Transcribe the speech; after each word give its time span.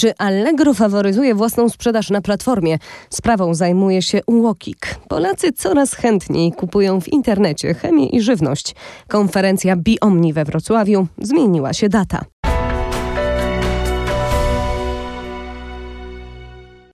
Czy 0.00 0.16
Allegro 0.18 0.74
faworyzuje 0.74 1.34
własną 1.34 1.68
sprzedaż 1.68 2.10
na 2.10 2.20
platformie? 2.20 2.78
Sprawą 3.10 3.54
zajmuje 3.54 4.02
się 4.02 4.20
Łokik. 4.28 4.94
Polacy 5.08 5.52
coraz 5.52 5.94
chętniej 5.94 6.52
kupują 6.52 7.00
w 7.00 7.08
internecie 7.08 7.74
chemię 7.74 8.06
i 8.06 8.20
żywność. 8.20 8.74
Konferencja 9.08 9.76
Biomni 9.76 10.32
we 10.32 10.44
Wrocławiu 10.44 11.06
zmieniła 11.18 11.72
się 11.72 11.88
data. 11.88 12.24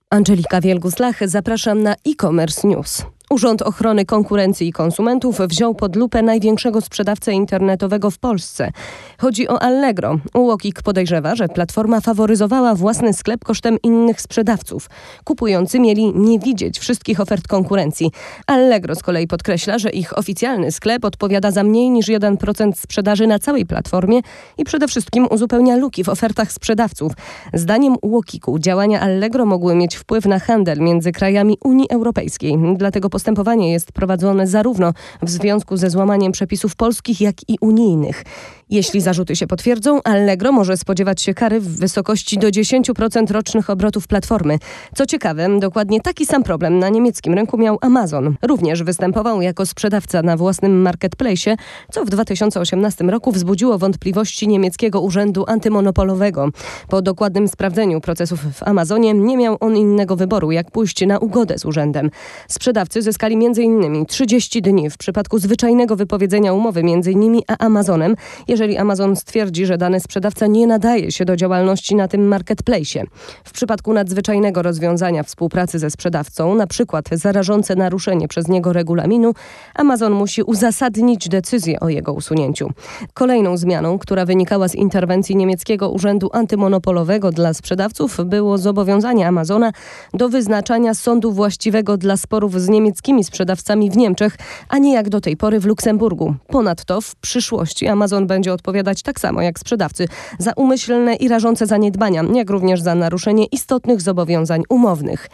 Angelika 0.09 0.61
Wielgus-Lach, 0.61 1.27
zapraszam 1.27 1.83
na 1.83 1.93
e-commerce 1.93 2.67
news. 2.67 3.05
Urząd 3.29 3.61
Ochrony 3.61 4.05
Konkurencji 4.05 4.67
i 4.67 4.71
Konsumentów 4.71 5.39
wziął 5.39 5.75
pod 5.75 5.95
lupę 5.95 6.21
największego 6.21 6.81
sprzedawcę 6.81 7.33
internetowego 7.33 8.11
w 8.11 8.19
Polsce. 8.19 8.71
Chodzi 9.17 9.47
o 9.47 9.61
Allegro. 9.61 10.19
Łokik 10.35 10.81
podejrzewa, 10.81 11.35
że 11.35 11.47
platforma 11.47 12.01
faworyzowała 12.01 12.75
własny 12.75 13.13
sklep 13.13 13.45
kosztem 13.45 13.77
innych 13.83 14.21
sprzedawców. 14.21 14.89
Kupujący 15.23 15.79
mieli 15.79 16.13
nie 16.15 16.39
widzieć 16.39 16.79
wszystkich 16.79 17.19
ofert 17.19 17.47
konkurencji. 17.47 18.11
Allegro 18.47 18.95
z 18.95 19.03
kolei 19.03 19.27
podkreśla, 19.27 19.79
że 19.79 19.89
ich 19.89 20.17
oficjalny 20.17 20.71
sklep 20.71 21.05
odpowiada 21.05 21.51
za 21.51 21.63
mniej 21.63 21.89
niż 21.89 22.07
1% 22.07 22.71
sprzedaży 22.75 23.27
na 23.27 23.39
całej 23.39 23.65
platformie 23.65 24.21
i 24.57 24.63
przede 24.63 24.87
wszystkim 24.87 25.27
uzupełnia 25.31 25.75
luki 25.75 26.03
w 26.03 26.09
ofertach 26.09 26.51
sprzedawców. 26.51 27.11
Zdaniem 27.53 27.95
Łokiku 28.01 28.59
działania 28.59 28.99
Allegro 29.01 29.45
mogły 29.45 29.75
mieć 29.75 29.95
wpływ 29.95 30.25
na 30.25 30.39
handel 30.39 30.79
między 30.79 31.11
krajami 31.11 31.57
Unii 31.63 31.89
Europejskiej. 31.89 32.57
Dlatego 32.75 33.09
postępowanie 33.17 33.71
jest 33.71 33.91
prowadzone 33.91 34.47
zarówno 34.47 34.93
w 35.21 35.29
związku 35.29 35.77
ze 35.77 35.89
złamaniem 35.89 36.31
przepisów 36.31 36.75
polskich, 36.75 37.21
jak 37.21 37.49
i 37.49 37.57
unijnych. 37.61 38.23
Jeśli 38.69 39.01
zarzuty 39.01 39.35
się 39.35 39.47
potwierdzą, 39.47 40.03
Allegro 40.03 40.51
może 40.51 40.77
spodziewać 40.77 41.21
się 41.21 41.33
kary 41.33 41.59
w 41.59 41.79
wysokości 41.79 42.37
do 42.37 42.47
10% 42.47 43.31
rocznych 43.31 43.69
obrotów 43.69 44.07
platformy. 44.07 44.59
Co 44.95 45.05
ciekawe, 45.05 45.59
dokładnie 45.59 46.01
taki 46.01 46.25
sam 46.25 46.43
problem 46.43 46.79
na 46.79 46.89
niemieckim 46.89 47.33
rynku 47.33 47.57
miał 47.57 47.77
Amazon. 47.81 48.35
Również 48.41 48.83
występował 48.83 49.41
jako 49.41 49.65
sprzedawca 49.65 50.21
na 50.21 50.37
własnym 50.37 50.81
marketplace, 50.81 51.55
co 51.91 52.05
w 52.05 52.09
2018 52.09 53.03
roku 53.03 53.31
wzbudziło 53.31 53.77
wątpliwości 53.77 54.47
niemieckiego 54.47 55.01
urzędu 55.01 55.43
antymonopolowego. 55.47 56.49
Po 56.89 57.01
dokładnym 57.01 57.47
sprawdzeniu 57.47 58.01
procesów 58.01 58.39
w 58.53 58.63
Amazonie 58.63 59.13
nie 59.13 59.37
miał 59.37 59.57
on 59.59 59.77
innego 59.77 60.15
wyboru, 60.15 60.51
jak 60.51 60.71
pójść 60.71 61.05
na 61.07 61.19
ugodę 61.19 61.59
z 61.59 61.65
urzędem. 61.65 62.11
Sprzedawcy 62.47 63.01
zyskali 63.01 63.35
m.in. 63.35 64.05
30 64.05 64.61
dni 64.61 64.89
w 64.89 64.97
przypadku 64.97 65.39
zwyczajnego 65.39 65.95
wypowiedzenia 65.95 66.53
umowy 66.53 66.83
między 66.83 67.15
nimi 67.15 67.43
a 67.47 67.57
Amazonem, 67.57 68.15
jeżeli 68.57 68.77
Amazon 68.77 69.15
stwierdzi, 69.15 69.65
że 69.65 69.77
dany 69.77 69.99
sprzedawca 69.99 70.47
nie 70.47 70.67
nadaje 70.67 71.11
się 71.11 71.25
do 71.25 71.35
działalności 71.35 71.95
na 71.95 72.07
tym 72.07 72.27
marketplace. 72.27 73.03
W 73.43 73.51
przypadku 73.51 73.93
nadzwyczajnego 73.93 74.61
rozwiązania 74.61 75.23
współpracy 75.23 75.79
ze 75.79 75.89
sprzedawcą, 75.89 76.55
na 76.55 76.67
przykład 76.67 77.09
za 77.11 77.31
rażące 77.31 77.75
naruszenie 77.75 78.27
przez 78.27 78.47
niego 78.47 78.73
regulaminu, 78.73 79.33
Amazon 79.75 80.13
musi 80.13 80.43
uzasadnić 80.43 81.29
decyzję 81.29 81.79
o 81.79 81.89
jego 81.89 82.13
usunięciu. 82.13 82.69
Kolejną 83.13 83.57
zmianą, 83.57 83.99
która 83.99 84.25
wynikała 84.25 84.67
z 84.67 84.75
interwencji 84.75 85.35
niemieckiego 85.35 85.89
urzędu 85.89 86.29
antymonopolowego 86.33 87.31
dla 87.31 87.53
sprzedawców, 87.53 88.17
było 88.25 88.57
zobowiązanie 88.57 89.27
Amazona 89.27 89.71
do 90.13 90.29
wyznaczania 90.29 90.93
sądu 90.93 91.31
właściwego 91.31 91.97
dla 91.97 92.17
sporów 92.17 92.61
z 92.61 92.69
niemieckimi 92.69 93.23
sprzedawcami 93.23 93.91
w 93.91 93.97
Niemczech, 93.97 94.37
a 94.69 94.77
nie 94.77 94.93
jak 94.93 95.09
do 95.09 95.21
tej 95.21 95.37
pory 95.37 95.59
w 95.59 95.65
Luksemburgu. 95.65 96.35
Ponadto 96.47 97.01
w 97.01 97.15
przyszłości 97.15 97.87
Amazon 97.87 98.27
będzie 98.27 98.46
odpowiadać 98.53 99.01
tak 99.01 99.19
samo 99.19 99.41
jak 99.41 99.59
sprzedawcy 99.59 100.07
za 100.39 100.53
umyślne 100.55 101.15
i 101.15 101.27
rażące 101.27 101.65
zaniedbania, 101.65 102.23
jak 102.33 102.49
również 102.49 102.81
za 102.81 102.95
naruszenie 102.95 103.45
istotnych 103.45 104.01
zobowiązań 104.01 104.63
umownych. 104.69 105.29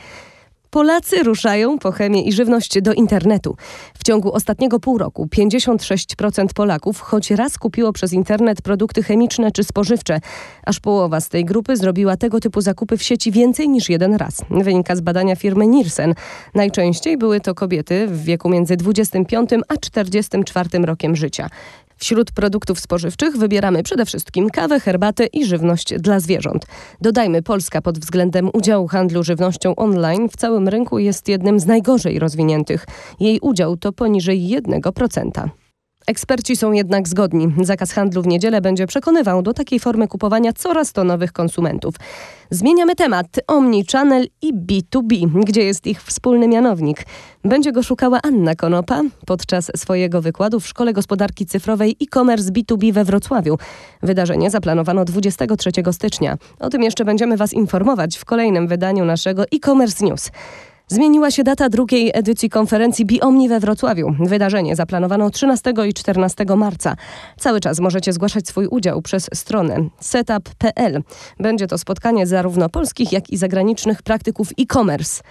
Polacy 0.73 1.23
ruszają 1.23 1.79
po 1.79 1.91
chemię 1.91 2.21
i 2.21 2.31
żywność 2.31 2.81
do 2.81 2.93
internetu. 2.93 3.55
W 3.99 4.03
ciągu 4.03 4.33
ostatniego 4.33 4.79
pół 4.79 4.97
roku 4.97 5.27
56% 5.37 6.47
Polaków 6.55 7.01
choć 7.01 7.31
raz 7.31 7.57
kupiło 7.57 7.93
przez 7.93 8.13
internet 8.13 8.61
produkty 8.61 9.03
chemiczne 9.03 9.51
czy 9.51 9.63
spożywcze. 9.63 10.19
Aż 10.65 10.79
połowa 10.79 11.21
z 11.21 11.29
tej 11.29 11.45
grupy 11.45 11.77
zrobiła 11.77 12.17
tego 12.17 12.39
typu 12.39 12.61
zakupy 12.61 12.97
w 12.97 13.03
sieci 13.03 13.31
więcej 13.31 13.69
niż 13.69 13.89
jeden 13.89 14.15
raz. 14.15 14.41
Wynika 14.49 14.95
z 14.95 15.01
badania 15.01 15.35
firmy 15.35 15.67
Nielsen. 15.67 16.13
Najczęściej 16.55 17.17
były 17.17 17.41
to 17.41 17.55
kobiety 17.55 18.07
w 18.07 18.23
wieku 18.23 18.49
między 18.49 18.77
25 18.77 19.49
a 19.67 19.77
44 19.77 20.69
rokiem 20.85 21.15
życia. 21.15 21.49
Wśród 22.03 22.31
produktów 22.31 22.79
spożywczych 22.79 23.37
wybieramy 23.37 23.83
przede 23.83 24.05
wszystkim 24.05 24.49
kawę, 24.49 24.79
herbatę 24.79 25.25
i 25.25 25.45
żywność 25.45 25.93
dla 25.99 26.19
zwierząt. 26.19 26.65
Dodajmy, 27.01 27.41
Polska 27.41 27.81
pod 27.81 27.99
względem 27.99 28.49
udziału 28.53 28.87
handlu 28.87 29.23
żywnością 29.23 29.75
online 29.75 30.29
w 30.29 30.35
całym 30.35 30.67
rynku 30.67 30.99
jest 30.99 31.27
jednym 31.27 31.59
z 31.59 31.65
najgorzej 31.65 32.19
rozwiniętych. 32.19 32.85
Jej 33.19 33.39
udział 33.39 33.77
to 33.77 33.93
poniżej 33.93 34.61
1%. 34.61 35.49
Eksperci 36.07 36.55
są 36.55 36.71
jednak 36.71 37.07
zgodni. 37.07 37.53
Zakaz 37.61 37.91
handlu 37.91 38.21
w 38.21 38.27
niedzielę 38.27 38.61
będzie 38.61 38.87
przekonywał 38.87 39.41
do 39.41 39.53
takiej 39.53 39.79
formy 39.79 40.07
kupowania 40.07 40.53
coraz 40.53 40.93
to 40.93 41.03
nowych 41.03 41.31
konsumentów. 41.31 41.95
Zmieniamy 42.49 42.95
temat. 42.95 43.27
Omnichannel 43.47 44.27
i 44.41 44.53
B2B. 44.53 45.43
Gdzie 45.45 45.63
jest 45.63 45.87
ich 45.87 46.03
wspólny 46.03 46.47
mianownik? 46.47 47.05
Będzie 47.43 47.71
go 47.71 47.83
szukała 47.83 48.19
Anna 48.23 48.55
Konopa 48.55 49.01
podczas 49.25 49.71
swojego 49.75 50.21
wykładu 50.21 50.59
w 50.59 50.67
Szkole 50.67 50.93
Gospodarki 50.93 51.45
Cyfrowej 51.45 51.95
e-commerce 52.01 52.51
B2B 52.51 52.91
we 52.91 53.03
Wrocławiu. 53.03 53.57
Wydarzenie 54.03 54.49
zaplanowano 54.49 55.05
23 55.05 55.71
stycznia. 55.91 56.37
O 56.59 56.69
tym 56.69 56.83
jeszcze 56.83 57.05
będziemy 57.05 57.37
Was 57.37 57.53
informować 57.53 58.17
w 58.17 58.25
kolejnym 58.25 58.67
wydaniu 58.67 59.05
naszego 59.05 59.43
e-commerce 59.43 60.05
news. 60.05 60.31
Zmieniła 60.87 61.31
się 61.31 61.43
data 61.43 61.69
drugiej 61.69 62.11
edycji 62.13 62.49
konferencji 62.49 63.05
Biomni 63.05 63.49
we 63.49 63.59
Wrocławiu. 63.59 64.15
Wydarzenie 64.19 64.75
zaplanowano 64.75 65.29
13 65.29 65.73
i 65.87 65.93
14 65.93 66.45
marca. 66.57 66.95
Cały 67.39 67.59
czas 67.59 67.79
możecie 67.79 68.13
zgłaszać 68.13 68.47
swój 68.47 68.67
udział 68.67 69.01
przez 69.01 69.29
stronę 69.33 69.77
setup.pl. 69.99 71.03
Będzie 71.39 71.67
to 71.67 71.77
spotkanie 71.77 72.27
zarówno 72.27 72.69
polskich, 72.69 73.11
jak 73.11 73.29
i 73.29 73.37
zagranicznych 73.37 74.01
praktyków 74.01 74.49
e-commerce. 74.59 75.23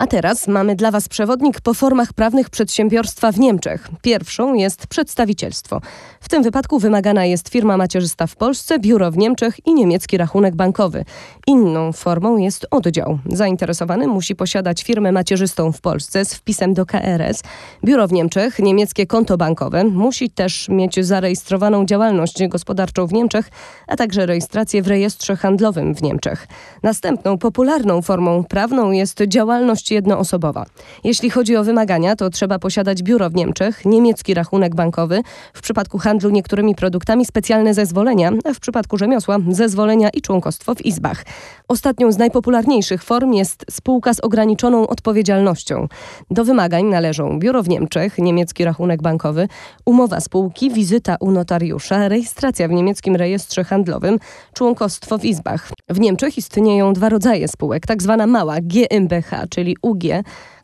A 0.00 0.06
teraz 0.06 0.48
mamy 0.48 0.76
dla 0.76 0.90
Was 0.90 1.08
przewodnik 1.08 1.60
po 1.60 1.74
formach 1.74 2.12
prawnych 2.12 2.50
przedsiębiorstwa 2.50 3.32
w 3.32 3.38
Niemczech. 3.38 3.88
Pierwszą 4.02 4.54
jest 4.54 4.86
przedstawicielstwo. 4.86 5.80
W 6.20 6.28
tym 6.28 6.42
wypadku 6.42 6.78
wymagana 6.78 7.24
jest 7.24 7.48
firma 7.48 7.76
macierzysta 7.76 8.26
w 8.26 8.36
Polsce, 8.36 8.78
biuro 8.78 9.10
w 9.10 9.16
Niemczech 9.16 9.66
i 9.66 9.74
niemiecki 9.74 10.16
rachunek 10.16 10.56
bankowy. 10.56 11.04
Inną 11.46 11.92
formą 11.92 12.36
jest 12.36 12.66
oddział. 12.70 13.18
Zainteresowany 13.26 14.06
musi 14.06 14.36
posiadać 14.36 14.82
firmę 14.82 15.12
macierzystą 15.12 15.72
w 15.72 15.80
Polsce 15.80 16.24
z 16.24 16.34
wpisem 16.34 16.74
do 16.74 16.86
KRS, 16.86 17.42
biuro 17.84 18.08
w 18.08 18.12
Niemczech, 18.12 18.58
niemieckie 18.58 19.06
konto 19.06 19.36
bankowe, 19.36 19.84
musi 19.84 20.30
też 20.30 20.68
mieć 20.68 21.06
zarejestrowaną 21.06 21.86
działalność 21.86 22.46
gospodarczą 22.48 23.06
w 23.06 23.12
Niemczech, 23.12 23.50
a 23.86 23.96
także 23.96 24.26
rejestrację 24.26 24.82
w 24.82 24.86
rejestrze 24.86 25.36
handlowym 25.36 25.94
w 25.94 26.02
Niemczech. 26.02 26.46
Następną 26.82 27.38
popularną 27.38 28.02
formą 28.02 28.44
prawną 28.44 28.90
jest 28.90 29.22
działalność 29.22 29.87
jednoosobowa. 29.90 30.66
Jeśli 31.04 31.30
chodzi 31.30 31.56
o 31.56 31.64
wymagania, 31.64 32.16
to 32.16 32.30
trzeba 32.30 32.58
posiadać 32.58 33.02
biuro 33.02 33.30
w 33.30 33.34
Niemczech, 33.34 33.84
niemiecki 33.84 34.34
rachunek 34.34 34.74
bankowy, 34.74 35.22
w 35.54 35.62
przypadku 35.62 35.98
handlu 35.98 36.30
niektórymi 36.30 36.74
produktami 36.74 37.24
specjalne 37.26 37.74
zezwolenia, 37.74 38.32
a 38.44 38.54
w 38.54 38.60
przypadku 38.60 38.98
rzemiosła 38.98 39.36
zezwolenia 39.50 40.08
i 40.08 40.20
członkostwo 40.20 40.74
w 40.74 40.86
izbach. 40.86 41.24
Ostatnią 41.68 42.12
z 42.12 42.18
najpopularniejszych 42.18 43.02
form 43.02 43.32
jest 43.32 43.64
spółka 43.70 44.14
z 44.14 44.20
ograniczoną 44.20 44.86
odpowiedzialnością. 44.86 45.88
Do 46.30 46.44
wymagań 46.44 46.84
należą 46.84 47.38
biuro 47.38 47.62
w 47.62 47.68
Niemczech, 47.68 48.18
niemiecki 48.18 48.64
rachunek 48.64 49.02
bankowy, 49.02 49.48
umowa 49.84 50.20
spółki, 50.20 50.70
wizyta 50.70 51.16
u 51.20 51.30
notariusza, 51.30 52.08
rejestracja 52.08 52.68
w 52.68 52.70
niemieckim 52.70 53.16
rejestrze 53.16 53.64
handlowym, 53.64 54.18
członkostwo 54.52 55.18
w 55.18 55.24
izbach. 55.24 55.68
W 55.88 56.00
Niemczech 56.00 56.38
istnieją 56.38 56.92
dwa 56.92 57.08
rodzaje 57.08 57.48
spółek, 57.48 57.86
tak 57.86 58.02
zwana 58.02 58.26
mała 58.26 58.56
GmbH, 58.60 59.30
czyli 59.50 59.76
UG, 59.82 60.02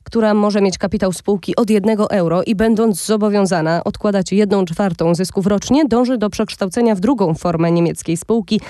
która 0.03 0.35
może 0.35 0.61
mieć 0.61 0.79
kapitał 0.79 1.13
spółki 1.13 1.57
od 1.57 1.71
1 1.71 1.97
euro 2.11 2.43
i 2.43 2.55
będąc 2.55 3.07
zobowiązana 3.07 3.85
odkładać 3.85 4.33
1 4.33 4.67
czwartą 4.67 5.15
zysków 5.15 5.47
rocznie, 5.47 5.85
dąży 5.85 6.19
do 6.19 6.31
przekształcenia 6.31 6.95
w 6.95 7.01
drugą 7.01 7.35
formę 7.35 7.73
niemieckiej 7.73 8.17
spółki 8.17 8.61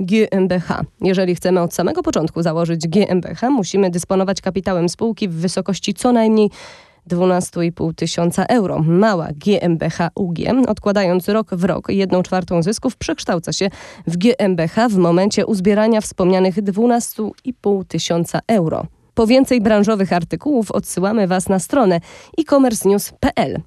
GmbH. 0.00 0.84
Jeżeli 1.00 1.34
chcemy 1.34 1.60
od 1.60 1.74
samego 1.74 2.02
początku 2.02 2.42
założyć 2.42 2.88
GmbH, 2.88 3.50
musimy 3.50 3.90
dysponować 3.90 4.40
kapitałem 4.40 4.88
spółki 4.88 5.28
w 5.28 5.34
wysokości 5.34 5.94
co 5.94 6.12
najmniej 6.12 6.50
12,5 7.10 7.94
tysiąca 7.94 8.44
euro. 8.44 8.78
Mała 8.78 9.28
GmbH 9.36 10.10
UG, 10.14 10.38
odkładając 10.68 11.28
rok 11.28 11.54
w 11.54 11.64
rok 11.64 11.88
1 11.88 12.22
czwartą 12.22 12.62
zysków, 12.62 12.96
przekształca 12.96 13.52
się 13.52 13.68
w 14.06 14.16
GmbH 14.16 14.88
w 14.90 14.96
momencie 14.96 15.46
uzbierania 15.46 16.00
wspomnianych 16.00 16.54
12,5 16.54 17.84
tysiąca 17.84 18.40
euro. 18.46 18.86
Po 19.14 19.26
więcej 19.26 19.60
branżowych 19.60 20.12
artykułów 20.12 20.70
odsyłamy 20.70 21.26
Was 21.26 21.48
na 21.48 21.58
stronę 21.58 22.00
e-commercenews.pl. 22.38 23.62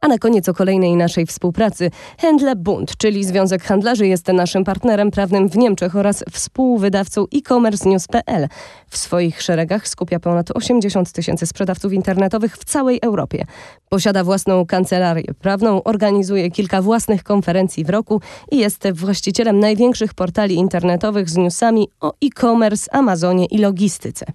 A 0.00 0.08
na 0.08 0.18
koniec 0.18 0.48
o 0.48 0.54
kolejnej 0.54 0.96
naszej 0.96 1.26
współpracy. 1.26 1.90
Handle 2.18 2.56
Bund, 2.56 2.96
czyli 2.96 3.24
Związek 3.24 3.62
Handlarzy, 3.62 4.06
jest 4.06 4.28
naszym 4.28 4.64
partnerem 4.64 5.10
prawnym 5.10 5.48
w 5.48 5.56
Niemczech 5.56 5.96
oraz 5.96 6.24
współwydawcą 6.32 7.26
e-commerce 7.34 7.88
news.pl. 7.88 8.48
W 8.88 8.96
swoich 8.96 9.42
szeregach 9.42 9.88
skupia 9.88 10.20
ponad 10.20 10.50
80 10.50 11.12
tysięcy 11.12 11.46
sprzedawców 11.46 11.92
internetowych 11.92 12.56
w 12.56 12.64
całej 12.64 12.98
Europie. 13.02 13.44
Posiada 13.88 14.24
własną 14.24 14.66
kancelarię 14.66 15.34
prawną, 15.40 15.82
organizuje 15.82 16.50
kilka 16.50 16.82
własnych 16.82 17.22
konferencji 17.22 17.84
w 17.84 17.90
roku 17.90 18.20
i 18.50 18.58
jest 18.58 18.88
właścicielem 18.92 19.60
największych 19.60 20.14
portali 20.14 20.54
internetowych 20.54 21.30
z 21.30 21.36
newsami 21.36 21.88
o 22.00 22.12
e-commerce, 22.24 22.94
Amazonie 22.94 23.46
i 23.46 23.58
logistyce. 23.58 24.26